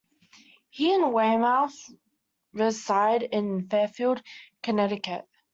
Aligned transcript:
He 0.71 0.91
and 0.95 1.13
Weymouth 1.13 1.91
reside 2.53 3.21
in 3.21 3.67
Fairfield, 3.69 4.23
Connecticut. 4.63 5.27